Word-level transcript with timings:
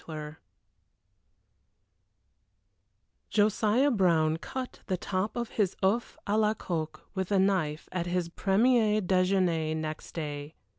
III 0.09 0.35
Josiah 3.29 3.91
Brown 3.91 4.37
cut 4.37 4.79
the 4.87 4.97
top 4.97 5.37
off 5.37 5.49
his 5.49 5.75
oeuf 5.83 6.17
à 6.25 6.39
la 6.39 6.55
coque 6.55 7.01
with 7.13 7.31
a 7.31 7.37
knife 7.37 7.87
at 7.91 8.07
his 8.07 8.27
premier 8.27 8.99
déjeuner 8.99 9.77
next 9.77 10.13
day. 10.13 10.55